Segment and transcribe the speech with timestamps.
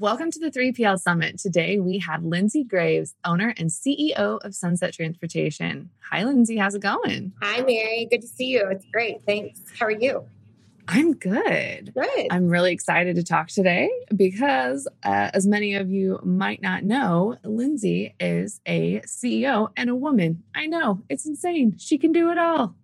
[0.00, 1.38] Welcome to the 3PL Summit.
[1.38, 5.88] Today we have Lindsey Graves, owner and CEO of Sunset Transportation.
[6.10, 6.56] Hi, Lindsey.
[6.56, 7.32] How's it going?
[7.40, 8.08] Hi, Mary.
[8.10, 8.66] Good to see you.
[8.72, 9.22] It's great.
[9.24, 9.60] Thanks.
[9.78, 10.26] How are you?
[10.88, 11.94] I'm good.
[11.94, 12.26] Good.
[12.28, 17.36] I'm really excited to talk today because, uh, as many of you might not know,
[17.44, 20.42] Lindsey is a CEO and a woman.
[20.56, 21.78] I know it's insane.
[21.78, 22.74] She can do it all.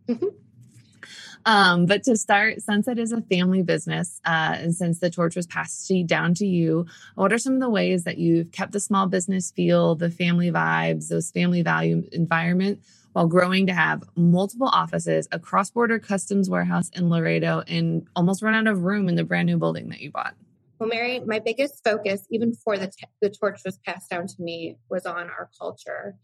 [1.47, 4.21] Um, but to start, Sunset is a family business.
[4.25, 7.71] Uh, and since the torch was passed down to you, what are some of the
[7.71, 12.81] ways that you've kept the small business feel, the family vibes, those family value environment
[13.13, 18.43] while growing to have multiple offices, a cross border customs warehouse in Laredo, and almost
[18.43, 20.35] run out of room in the brand new building that you bought?
[20.79, 24.35] Well, Mary, my biggest focus, even before the, t- the torch was passed down to
[24.39, 26.17] me, was on our culture.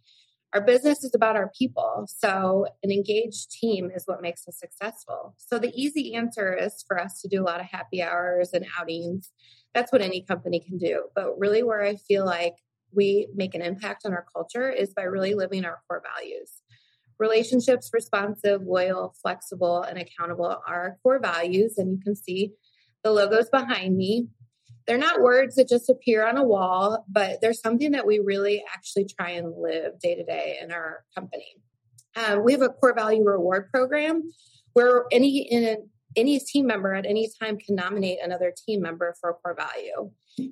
[0.56, 2.06] Our business is about our people.
[2.08, 5.34] So, an engaged team is what makes us successful.
[5.36, 8.64] So, the easy answer is for us to do a lot of happy hours and
[8.80, 9.32] outings.
[9.74, 11.08] That's what any company can do.
[11.14, 12.54] But really, where I feel like
[12.90, 16.62] we make an impact on our culture is by really living our core values.
[17.18, 21.76] Relationships, responsive, loyal, flexible, and accountable are our core values.
[21.76, 22.52] And you can see
[23.04, 24.28] the logos behind me
[24.86, 28.64] they're not words that just appear on a wall, but they're something that we really
[28.72, 31.56] actually try and live day to day in our company.
[32.16, 34.22] Um, we have a core value reward program
[34.72, 39.30] where any in any team member at any time can nominate another team member for
[39.30, 40.10] a core value.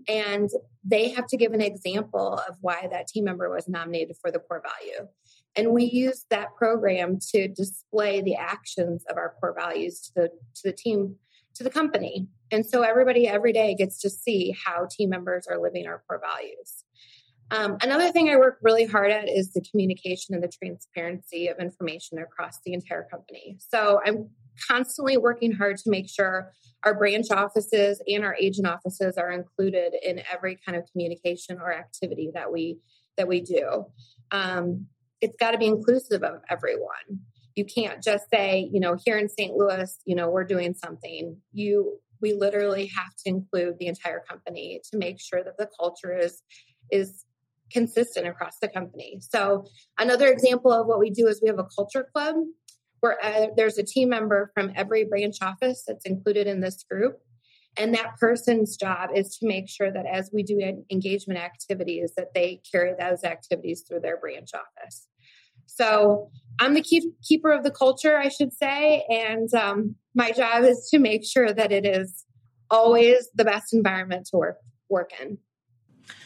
[0.08, 0.50] And
[0.84, 4.38] they have to give an example of why that team member was nominated for the
[4.38, 5.08] core value.
[5.56, 10.28] And we use that program to display the actions of our core values to the,
[10.28, 11.16] to the team
[11.56, 12.26] to the company.
[12.50, 16.20] And so everybody every day gets to see how team members are living our core
[16.20, 16.84] values.
[17.50, 21.58] Um, another thing I work really hard at is the communication and the transparency of
[21.58, 23.56] information across the entire company.
[23.58, 24.30] So I'm
[24.68, 26.52] constantly working hard to make sure
[26.84, 31.72] our branch offices and our agent offices are included in every kind of communication or
[31.72, 32.78] activity that we
[33.16, 33.84] that we do.
[34.30, 34.86] Um,
[35.20, 37.20] it's got to be inclusive of everyone
[37.54, 41.36] you can't just say you know here in st louis you know we're doing something.
[41.52, 46.16] You we literally have to include the entire company to make sure that the culture
[46.16, 46.42] is
[46.90, 47.24] is
[47.70, 49.18] consistent across the company.
[49.20, 49.66] So
[49.98, 52.36] another example of what we do is we have a culture club
[53.00, 57.18] where uh, there's a team member from every branch office that's included in this group.
[57.76, 60.60] And that person's job is to make sure that as we do
[60.90, 65.08] engagement activities that they carry those activities through their branch office
[65.66, 69.04] so I'm the keep, keeper of the culture, I should say.
[69.10, 72.24] And um, my job is to make sure that it is
[72.70, 74.56] always the best environment to work
[74.88, 75.38] work in.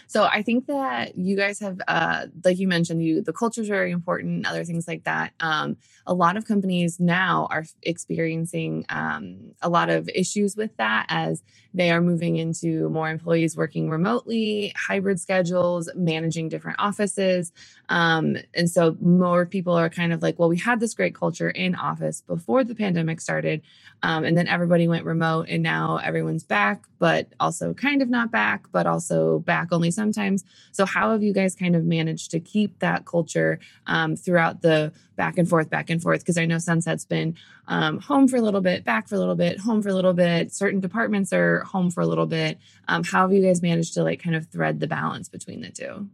[0.08, 3.68] So I think that you guys have, uh, like you mentioned, you the culture is
[3.68, 4.46] very important.
[4.46, 5.34] Other things like that.
[5.40, 5.76] Um,
[6.06, 11.42] a lot of companies now are experiencing um, a lot of issues with that as
[11.74, 17.52] they are moving into more employees working remotely, hybrid schedules, managing different offices,
[17.90, 21.50] um, and so more people are kind of like, well, we had this great culture
[21.50, 23.60] in office before the pandemic started,
[24.02, 28.30] um, and then everybody went remote, and now everyone's back, but also kind of not
[28.30, 30.44] back, but also back only sometimes.
[30.72, 34.92] So, how have you guys kind of managed to keep that culture um, throughout the
[35.16, 36.20] back and forth, back and forth?
[36.20, 37.36] Because I know Sunset's been
[37.66, 40.14] um, home for a little bit, back for a little bit, home for a little
[40.14, 40.52] bit.
[40.52, 42.58] Certain departments are home for a little bit.
[42.86, 45.70] Um, how have you guys managed to like kind of thread the balance between the
[45.70, 46.08] two?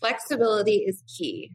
[0.00, 1.52] Flexibility is key.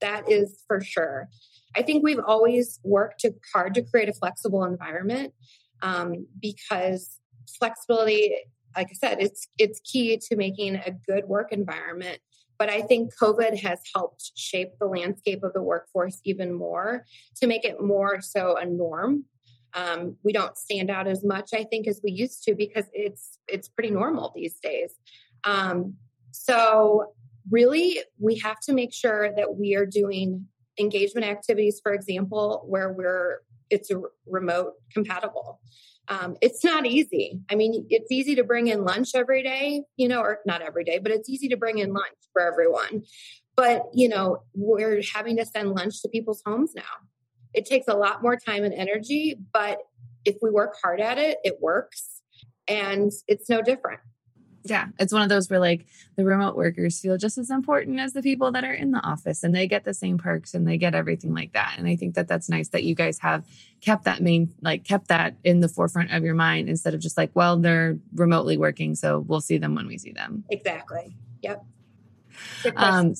[0.00, 1.28] That is for sure.
[1.74, 5.34] I think we've always worked hard to create a flexible environment
[5.82, 7.18] um, because
[7.58, 8.34] flexibility
[8.76, 12.18] like I said, it's it's key to making a good work environment.
[12.58, 17.04] But I think COVID has helped shape the landscape of the workforce even more
[17.36, 19.24] to make it more so a norm.
[19.74, 23.38] Um, we don't stand out as much, I think, as we used to because it's
[23.46, 24.94] it's pretty normal these days.
[25.44, 25.94] Um,
[26.30, 27.12] so
[27.50, 30.46] really, we have to make sure that we are doing
[30.78, 33.90] engagement activities, for example, where we're it's
[34.26, 35.60] remote compatible
[36.08, 37.40] um, it's not easy.
[37.50, 40.84] I mean, it's easy to bring in lunch every day, you know, or not every
[40.84, 43.02] day, but it's easy to bring in lunch for everyone.
[43.56, 46.82] But, you know, we're having to send lunch to people's homes now.
[47.54, 49.78] It takes a lot more time and energy, but
[50.24, 52.20] if we work hard at it, it works
[52.68, 54.00] and it's no different.
[54.68, 55.86] Yeah, it's one of those where like
[56.16, 59.44] the remote workers feel just as important as the people that are in the office
[59.44, 61.76] and they get the same perks and they get everything like that.
[61.78, 63.46] And I think that that's nice that you guys have
[63.80, 67.16] kept that main, like kept that in the forefront of your mind instead of just
[67.16, 68.94] like, well, they're remotely working.
[68.94, 70.44] So we'll see them when we see them.
[70.50, 71.16] Exactly.
[71.42, 71.64] Yep.
[72.76, 73.14] Um,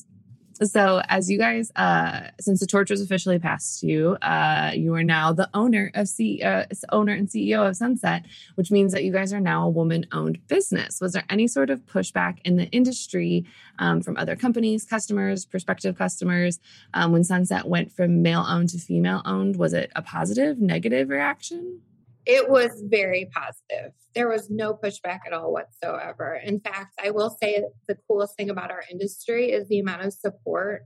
[0.63, 4.93] so as you guys uh since the torch was officially passed to you uh you
[4.93, 8.25] are now the owner of C uh, owner and ceo of sunset
[8.55, 10.99] which means that you guys are now a woman owned business.
[10.99, 13.45] Was there any sort of pushback in the industry
[13.79, 16.59] um, from other companies customers prospective customers
[16.93, 21.09] um, when sunset went from male owned to female owned was it a positive negative
[21.09, 21.81] reaction
[22.27, 23.93] it was very positive.
[24.13, 26.39] There was no pushback at all whatsoever.
[26.43, 30.11] In fact, I will say the coolest thing about our industry is the amount of
[30.11, 30.83] support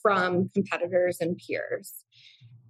[0.00, 1.92] from competitors and peers.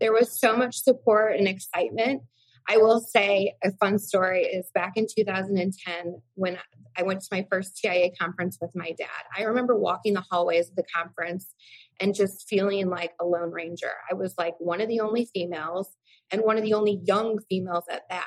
[0.00, 2.23] There was so much support and excitement.
[2.69, 6.59] I will say a fun story is back in 2010 when
[6.97, 9.06] I went to my first TIA conference with my dad.
[9.37, 11.55] I remember walking the hallways of the conference
[12.00, 13.93] and just feeling like a lone ranger.
[14.11, 15.97] I was like one of the only females
[16.30, 18.26] and one of the only young females at that.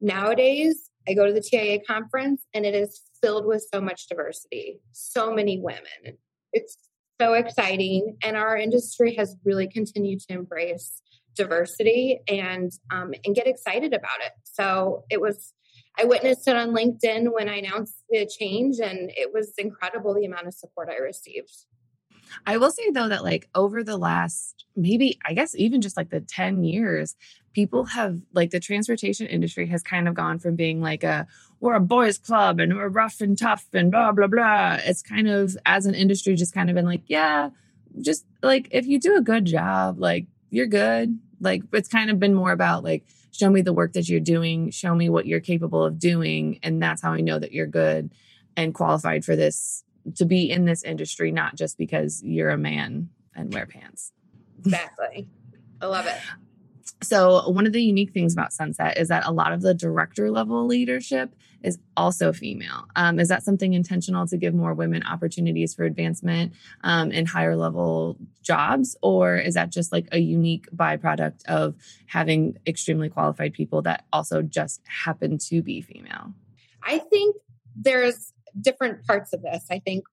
[0.00, 4.80] Nowadays, I go to the TIA conference and it is filled with so much diversity,
[4.92, 6.18] so many women.
[6.52, 6.76] It's
[7.20, 8.16] so exciting.
[8.22, 11.02] And our industry has really continued to embrace
[11.34, 14.32] diversity and um, and get excited about it.
[14.44, 15.52] So it was
[15.98, 20.26] I witnessed it on LinkedIn when I announced the change, and it was incredible the
[20.26, 21.52] amount of support I received.
[22.46, 26.10] I will say though that like over the last maybe I guess even just like
[26.10, 27.16] the 10 years,
[27.52, 31.26] people have like the transportation industry has kind of gone from being like a
[31.60, 34.78] we're a boys club and we're rough and tough and blah blah blah.
[34.80, 37.50] It's kind of as an industry just kind of been like, yeah,
[38.00, 41.18] just like if you do a good job, like you're good.
[41.40, 44.70] Like it's kind of been more about like show me the work that you're doing,
[44.70, 48.10] show me what you're capable of doing and that's how I know that you're good
[48.56, 49.84] and qualified for this
[50.16, 54.12] to be in this industry, not just because you're a man and wear pants.
[54.60, 55.28] Exactly.
[55.80, 56.18] I love it.
[57.02, 60.30] So, one of the unique things about Sunset is that a lot of the director
[60.30, 61.32] level leadership
[61.62, 62.86] is also female.
[62.96, 66.52] Um, is that something intentional to give more women opportunities for advancement
[66.82, 68.96] um, in higher level jobs?
[69.02, 71.74] Or is that just like a unique byproduct of
[72.06, 76.32] having extremely qualified people that also just happen to be female?
[76.82, 77.36] I think
[77.76, 79.66] there's different parts of this.
[79.70, 80.04] I think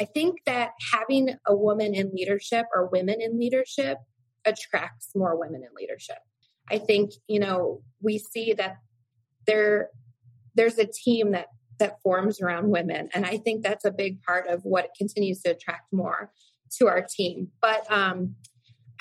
[0.00, 3.98] I think that having a woman in leadership or women in leadership
[4.44, 6.18] attracts more women in leadership.
[6.70, 8.76] I think, you know, we see that
[9.46, 9.90] there
[10.54, 11.46] there's a team that
[11.78, 15.50] that forms around women and I think that's a big part of what continues to
[15.50, 16.30] attract more
[16.78, 17.48] to our team.
[17.60, 18.36] But um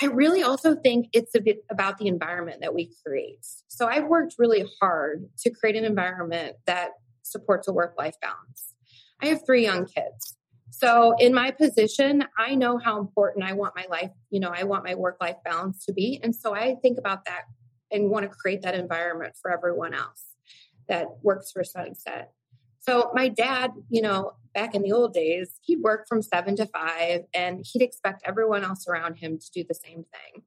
[0.01, 3.45] I really also think it's a bit about the environment that we create.
[3.69, 6.91] So I've worked really hard to create an environment that
[7.25, 8.73] supports a work life balance.
[9.21, 10.37] I have three young kids.
[10.69, 14.63] So in my position, I know how important I want my life, you know, I
[14.63, 16.19] want my work life balance to be.
[16.21, 17.43] And so I think about that
[17.91, 20.25] and want to create that environment for everyone else
[20.89, 22.33] that works for Sunset.
[22.79, 26.65] So my dad, you know, back in the old days, he'd work from seven to
[26.67, 30.43] five and he'd expect everyone else around him to do the same thing.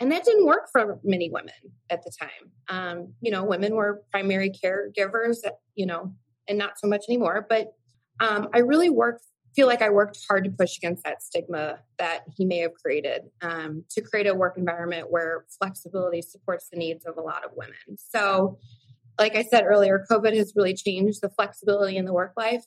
[0.00, 1.54] And that didn't work for many women
[1.90, 2.50] at the time.
[2.68, 5.36] Um, you know, women were primary caregivers,
[5.74, 6.14] you know,
[6.48, 7.46] and not so much anymore.
[7.48, 7.74] But
[8.18, 9.24] um, I really worked,
[9.54, 13.22] feel like I worked hard to push against that stigma that he may have created
[13.42, 17.50] um, to create a work environment where flexibility supports the needs of a lot of
[17.54, 17.96] women.
[17.96, 18.58] So,
[19.18, 22.64] like I said earlier, COVID has really changed the flexibility in the work life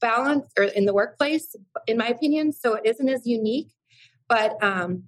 [0.00, 2.52] balance or in the workplace, in my opinion.
[2.52, 3.72] So it isn't as unique,
[4.28, 5.04] but um,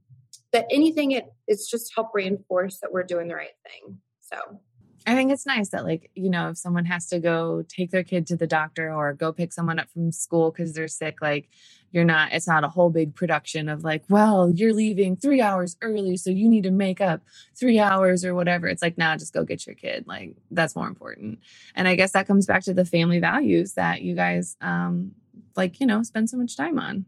[0.52, 3.98] that anything it it's just help reinforce that we're doing the right thing.
[4.20, 4.60] So
[5.06, 8.02] I think it's nice that, like, you know, if someone has to go take their
[8.02, 11.48] kid to the doctor or go pick someone up from school because they're sick, like,
[11.92, 15.78] you're not, it's not a whole big production of like, well, you're leaving three hours
[15.80, 17.22] early, so you need to make up
[17.58, 18.66] three hours or whatever.
[18.66, 20.04] It's like, nah, just go get your kid.
[20.06, 21.38] Like, that's more important.
[21.74, 25.12] And I guess that comes back to the family values that you guys, um,
[25.56, 27.06] like, you know, spend so much time on.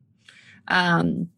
[0.68, 1.28] Um,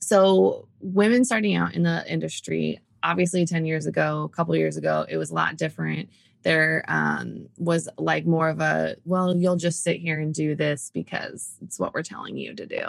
[0.00, 5.06] so women starting out in the industry obviously 10 years ago, a couple years ago,
[5.08, 6.08] it was a lot different.
[6.42, 10.90] There um, was like more of a, well, you'll just sit here and do this
[10.94, 12.82] because it's what we're telling you to do.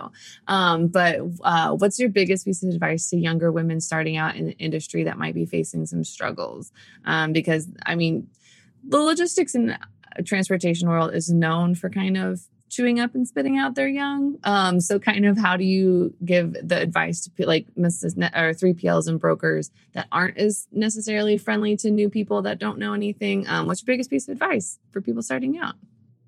[0.48, 4.48] Um, but uh, what's your biggest piece of advice to younger women starting out in
[4.48, 6.72] the industry that might be facing some struggles?
[7.04, 8.28] Um, because, I mean,
[8.88, 9.78] the logistics and
[10.26, 12.42] transportation world is known for kind of
[12.72, 14.38] chewing up and spitting out their young.
[14.44, 18.18] Um, so kind of how do you give the advice to like Mrs.
[18.18, 22.80] Ne- or 3PLs and brokers that aren't as necessarily friendly to new people that don't
[22.80, 23.48] know anything?
[23.48, 25.76] Um, what's your biggest piece of advice for people starting out?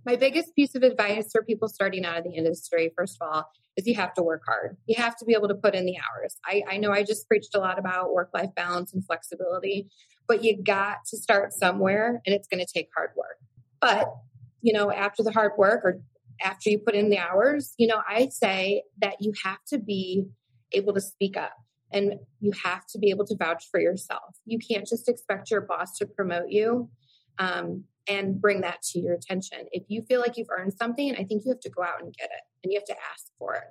[0.06, 3.50] My biggest piece of advice for people starting out in the industry, first of all,
[3.78, 4.76] is you have to work hard.
[4.86, 6.36] You have to be able to put in the hours.
[6.46, 9.88] I, I know I just preached a lot about work life balance and flexibility,
[10.28, 13.38] but you got to start somewhere and it's going to take hard work.
[13.80, 14.14] But,
[14.62, 16.02] you know, after the hard work or
[16.42, 20.25] after you put in the hours, you know, I say that you have to be
[20.72, 21.54] able to speak up
[21.92, 24.36] and you have to be able to vouch for yourself.
[24.46, 26.90] You can't just expect your boss to promote you
[27.38, 29.60] um, and bring that to your attention.
[29.72, 32.13] If you feel like you've earned something, I think you have to go out and
[32.13, 33.63] get it and you have to ask for it.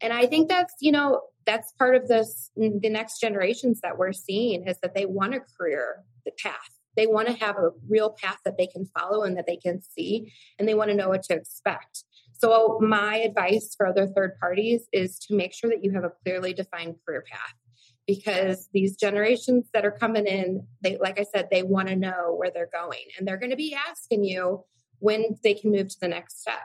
[0.00, 4.12] And I think that's, you know, that's part of this, the next generations that we're
[4.12, 6.70] seeing is that they want a career the path.
[6.96, 9.80] They want to have a real path that they can follow and that they can
[9.82, 12.04] see, and they want to know what to expect.
[12.32, 16.12] So, my advice for other third parties is to make sure that you have a
[16.24, 17.54] clearly defined career path
[18.06, 22.34] because these generations that are coming in, they, like I said, they want to know
[22.36, 24.64] where they're going and they're going to be asking you
[24.98, 26.62] when they can move to the next step.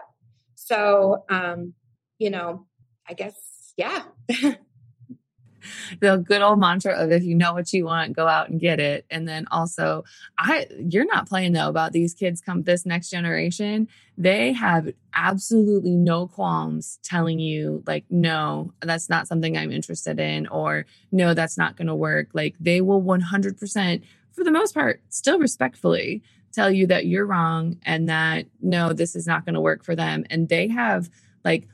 [0.56, 1.74] So, um,
[2.18, 2.68] you know,
[3.08, 4.04] I guess, yeah.
[6.00, 8.80] the good old mantra of if you know what you want, go out and get
[8.80, 9.06] it.
[9.10, 10.04] And then also,
[10.38, 13.88] I you're not playing though about these kids come this next generation.
[14.18, 20.48] They have absolutely no qualms telling you like no, that's not something I'm interested in
[20.48, 22.30] or no, that's not going to work.
[22.34, 24.02] Like they will 100%
[24.32, 29.16] for the most part still respectfully tell you that you're wrong and that no, this
[29.16, 31.10] is not going to work for them and they have
[31.46, 31.68] like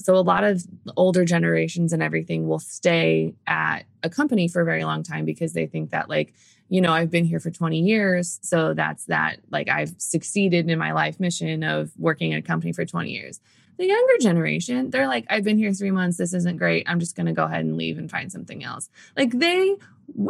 [0.00, 0.64] so a lot of
[0.96, 5.52] older generations and everything will stay at a company for a very long time because
[5.52, 6.32] they think that like
[6.68, 10.78] you know i've been here for 20 years so that's that like i've succeeded in
[10.78, 13.40] my life mission of working at a company for 20 years.
[13.78, 17.16] The younger generation they're like i've been here three months this isn't great i'm just
[17.16, 18.90] going to go ahead and leave and find something else.
[19.16, 19.76] Like they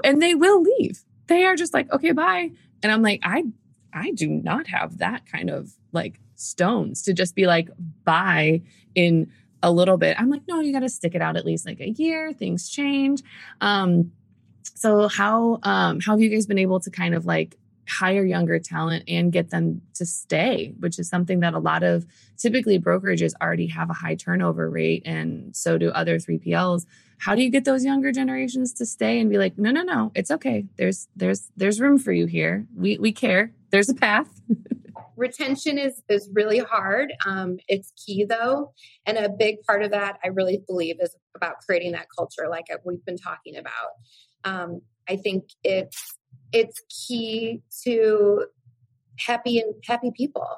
[0.04, 1.04] and they will leave.
[1.26, 2.52] They are just like okay bye.
[2.82, 3.44] And i'm like i
[3.92, 7.68] i do not have that kind of like stones to just be like
[8.04, 8.62] bye
[8.94, 9.30] in
[9.62, 10.16] a little bit.
[10.18, 12.32] I'm like, no, you got to stick it out at least like a year.
[12.32, 13.22] Things change.
[13.60, 14.12] Um,
[14.62, 17.56] so how um, how have you guys been able to kind of like
[17.88, 22.06] hire younger talent and get them to stay, which is something that a lot of
[22.38, 26.86] typically brokerages already have a high turnover rate, and so do other 3PLs.
[27.18, 30.12] How do you get those younger generations to stay and be like, no, no, no,
[30.14, 30.64] it's okay.
[30.76, 32.66] There's there's there's room for you here.
[32.74, 33.52] We we care.
[33.70, 34.40] There's a path.
[35.20, 37.12] retention is is really hard.
[37.26, 38.72] Um, it's key though.
[39.06, 42.66] And a big part of that i really believe is about creating that culture like
[42.84, 43.90] we've been talking about.
[44.44, 46.16] Um, i think it's
[46.52, 48.46] it's key to
[49.18, 50.48] happy and happy people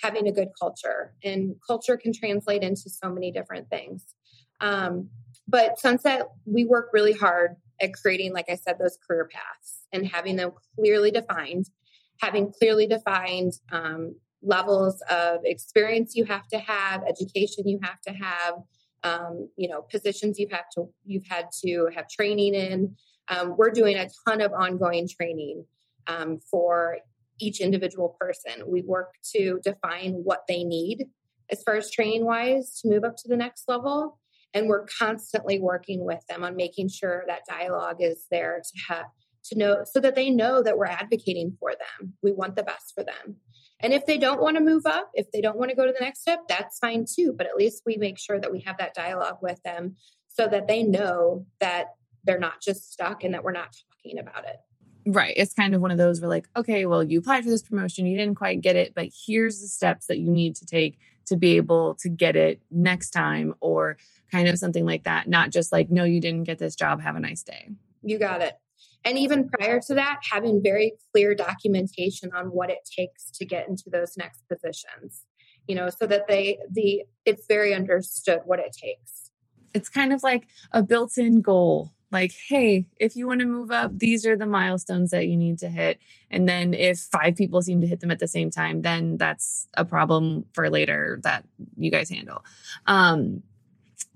[0.00, 1.14] having a good culture.
[1.24, 4.14] And culture can translate into so many different things.
[4.60, 5.08] Um,
[5.48, 10.06] but sunset we work really hard at creating like i said those career paths and
[10.06, 11.66] having them clearly defined
[12.20, 18.12] having clearly defined um, levels of experience you have to have, education you have to
[18.12, 18.54] have,
[19.04, 22.96] um, you know, positions you have to you've had to have training in.
[23.28, 25.64] Um, we're doing a ton of ongoing training
[26.06, 26.98] um, for
[27.40, 28.52] each individual person.
[28.66, 31.06] We work to define what they need
[31.50, 34.18] as far as training wise to move up to the next level.
[34.54, 39.06] And we're constantly working with them on making sure that dialogue is there to have
[39.44, 42.14] to know so that they know that we're advocating for them.
[42.22, 43.36] We want the best for them.
[43.80, 45.92] And if they don't want to move up, if they don't want to go to
[45.92, 47.34] the next step, that's fine too.
[47.36, 49.96] But at least we make sure that we have that dialogue with them
[50.28, 51.86] so that they know that
[52.24, 54.56] they're not just stuck and that we're not talking about it.
[55.04, 55.34] Right.
[55.36, 58.06] It's kind of one of those where, like, okay, well, you applied for this promotion,
[58.06, 60.96] you didn't quite get it, but here's the steps that you need to take
[61.26, 63.96] to be able to get it next time, or
[64.30, 65.28] kind of something like that.
[65.28, 67.70] Not just like, no, you didn't get this job, have a nice day.
[68.02, 68.54] You got it.
[69.04, 73.68] And even prior to that, having very clear documentation on what it takes to get
[73.68, 75.22] into those next positions,
[75.66, 79.30] you know, so that they, the, it's very understood what it takes.
[79.74, 81.92] It's kind of like a built in goal.
[82.12, 85.58] Like, hey, if you want to move up, these are the milestones that you need
[85.60, 85.98] to hit.
[86.30, 89.66] And then if five people seem to hit them at the same time, then that's
[89.78, 91.44] a problem for later that
[91.78, 92.44] you guys handle.
[92.86, 93.42] Um,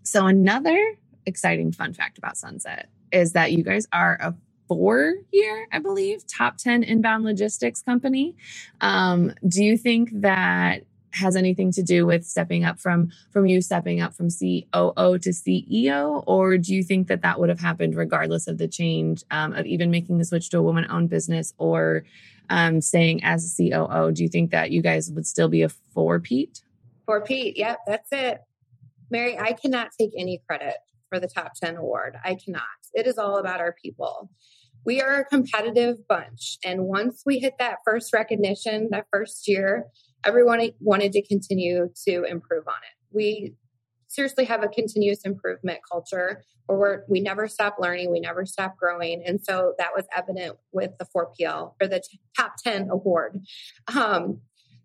[0.02, 0.78] so, another
[1.24, 4.34] exciting fun fact about Sunset is that you guys are a
[4.68, 8.36] four year, I believe, top 10 inbound logistics company.
[8.80, 10.82] Um, do you think that
[11.16, 15.30] has anything to do with stepping up from from you stepping up from COO to
[15.30, 19.52] CEO, or do you think that that would have happened regardless of the change um,
[19.54, 22.04] of even making the switch to a woman-owned business or
[22.50, 24.12] um, staying as a COO?
[24.12, 26.62] Do you think that you guys would still be a four peat?
[27.06, 28.42] Four peat, yep, that's it.
[29.10, 30.74] Mary, I cannot take any credit
[31.08, 32.16] for the top 10 award.
[32.24, 32.62] I cannot.
[32.92, 34.30] It is all about our people
[34.86, 36.58] we are a competitive bunch.
[36.64, 39.86] And once we hit that first recognition, that first year,
[40.24, 43.14] everyone wanted to continue to improve on it.
[43.14, 43.54] We
[44.06, 49.22] seriously have a continuous improvement culture where we never stop learning, we never stop growing.
[49.26, 52.02] And so that was evident with the 4PL or the
[52.36, 53.40] top 10 award.
[53.94, 54.40] Um,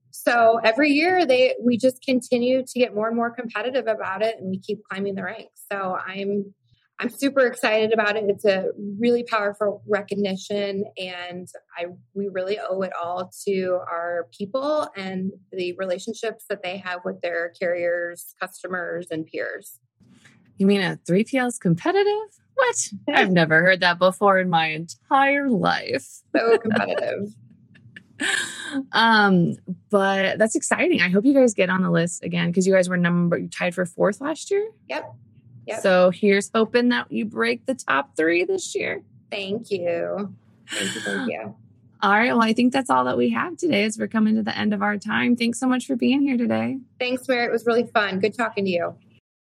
[0.10, 4.36] so every year they we just continue to get more and more competitive about it
[4.39, 5.63] and we keep climbing the ranks.
[5.72, 6.53] So I'm
[7.01, 8.25] I'm super excited about it.
[8.27, 8.67] It's a
[9.00, 15.74] really powerful recognition, and I we really owe it all to our people and the
[15.74, 19.79] relationships that they have with their carriers, customers, and peers.
[20.60, 22.39] You mean a 3PL is competitive?
[22.53, 22.75] What?
[23.10, 26.22] I've never heard that before in my entire life.
[26.36, 27.34] So competitive.
[28.91, 29.55] um,
[29.89, 31.01] but that's exciting.
[31.01, 33.48] I hope you guys get on the list again because you guys were number you
[33.48, 34.70] tied for fourth last year.
[34.88, 35.12] Yep.
[35.72, 35.82] Yep.
[35.82, 39.01] So here's hoping that you break the top three this year.
[39.32, 40.34] Thank you.
[40.70, 41.01] Thank you.
[41.01, 41.56] Thank you.
[42.04, 42.34] All right.
[42.34, 44.74] Well, I think that's all that we have today as we're coming to the end
[44.74, 45.36] of our time.
[45.36, 46.80] Thanks so much for being here today.
[47.00, 47.46] Thanks, Mary.
[47.46, 48.20] It was really fun.
[48.20, 48.96] Good talking to you.